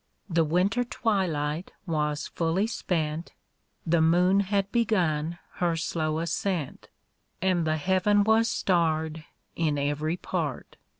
The 0.27 0.43
winter 0.43 0.83
twilight 0.83 1.73
was 1.85 2.27
fully 2.27 2.65
spent, 2.65 3.33
The 3.85 4.01
moon 4.01 4.39
had 4.39 4.71
begun 4.71 5.37
her 5.57 5.75
slow 5.75 6.17
ascent, 6.17 6.89
And 7.39 7.67
the 7.67 7.77
heaven 7.77 8.23
was 8.23 8.49
starred 8.49 9.25
in 9.55 9.77
every 9.77 10.17
part. 10.17 10.77